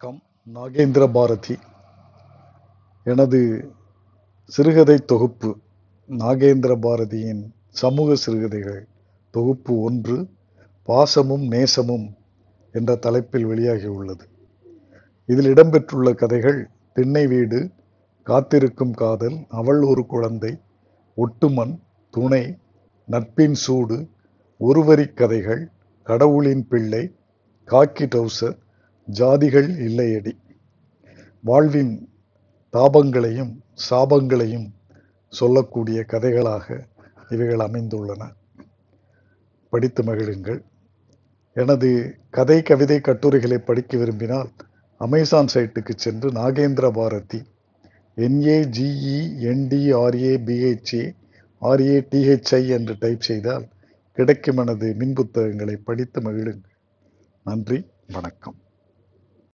[0.00, 0.22] வணக்கம்.
[0.54, 1.58] நாகேந்திர பாரதி.
[3.04, 3.70] எனது
[4.44, 5.56] சிறுகதை தொகுப்பு
[6.08, 8.86] நாகேந்திர பாரதியின் சமூக சிறுகதைகள்.
[9.30, 10.28] தொகுப்பு ஒன்று
[10.82, 12.14] பாசமும் நேசமும்
[12.72, 14.20] என்ற தலைப்பில் வெளியாகியுள்ளது.
[15.24, 17.70] இதில் இடம்பெற்றுள்ள கதைகள் திண்ணை வீடு
[18.22, 20.60] காத்திருக்கும் காதல் அவள் ஒரு குழந்தை
[21.14, 21.78] ஒட்டுமன்
[22.10, 22.58] துணை
[23.04, 24.08] நட்பின் சூடு
[24.58, 25.70] ஒருவரிக் கதைகள்
[26.02, 27.14] கடவுளின் பிள்ளை
[27.64, 28.66] காக்கி டவுசர்
[29.12, 30.32] ஜாதிகள் இல்லையடி.
[31.40, 32.08] வாழ்வின்
[32.72, 34.68] தாபங்களையும் சாபங்களையும்
[35.28, 36.84] சொல்லக்கூடிய கதைகளாக
[37.28, 38.32] இவைகள் அமைந்துள்ளன.
[39.70, 40.60] படித்து மகிழுங்கள்.
[41.54, 44.50] எனது கதை கவிதை கட்டுரைகளை படிக்க விரும்பினால்
[44.96, 47.42] அமேசான் சைட்டுக்கு சென்று Nagendra Bharathi
[48.16, 49.18] N A G E
[49.48, 51.16] N D R A B H A
[51.60, 53.68] R A T H I என்று டைப் செய்தால்
[54.12, 56.76] கிடைக்கும் எனது மின் புத்தகங்களை படித்து மகிழுங்கள்.
[57.44, 58.54] நன்றி வணக்கம்.